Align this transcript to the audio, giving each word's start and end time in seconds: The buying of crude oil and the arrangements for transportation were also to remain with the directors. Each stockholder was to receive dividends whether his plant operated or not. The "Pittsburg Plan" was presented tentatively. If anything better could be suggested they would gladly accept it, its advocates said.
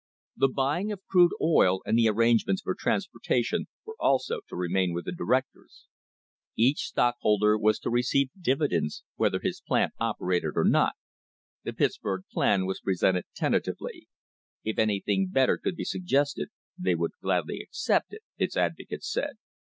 The 0.35 0.47
buying 0.47 0.91
of 0.91 1.05
crude 1.05 1.33
oil 1.39 1.83
and 1.85 1.95
the 1.95 2.07
arrangements 2.09 2.63
for 2.63 2.73
transportation 2.73 3.67
were 3.85 3.93
also 3.99 4.39
to 4.49 4.55
remain 4.55 4.93
with 4.95 5.05
the 5.05 5.11
directors. 5.11 5.85
Each 6.55 6.87
stockholder 6.87 7.55
was 7.55 7.77
to 7.81 7.91
receive 7.91 8.31
dividends 8.41 9.03
whether 9.17 9.37
his 9.39 9.61
plant 9.61 9.93
operated 9.99 10.53
or 10.55 10.63
not. 10.63 10.93
The 11.65 11.73
"Pittsburg 11.73 12.23
Plan" 12.33 12.65
was 12.65 12.79
presented 12.81 13.25
tentatively. 13.35 14.07
If 14.63 14.79
anything 14.79 15.29
better 15.29 15.59
could 15.59 15.75
be 15.75 15.85
suggested 15.85 16.49
they 16.79 16.95
would 16.95 17.11
gladly 17.21 17.61
accept 17.61 18.11
it, 18.11 18.23
its 18.39 18.57
advocates 18.57 19.07
said. 19.07 19.37